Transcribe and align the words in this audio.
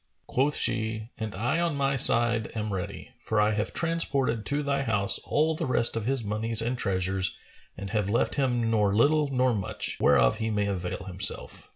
Quoth 0.25 0.55
she, 0.55 1.11
"And 1.19 1.35
I 1.35 1.59
on 1.59 1.75
my 1.75 1.95
side 1.95 2.51
am 2.55 2.73
ready; 2.73 3.11
for 3.19 3.39
I 3.39 3.51
have 3.51 3.71
transported 3.71 4.47
to 4.47 4.63
thy 4.63 4.81
house 4.81 5.19
all 5.23 5.53
the 5.53 5.67
rest 5.67 5.95
of 5.95 6.05
his 6.05 6.23
monies 6.23 6.59
and 6.59 6.75
treasures 6.75 7.37
and 7.77 7.91
have 7.91 8.09
left 8.09 8.33
him 8.33 8.71
nor 8.71 8.95
little 8.95 9.27
nor 9.27 9.53
much, 9.53 9.97
whereof 9.99 10.37
he 10.39 10.49
may 10.49 10.65
avail 10.65 11.03
himself. 11.03 11.69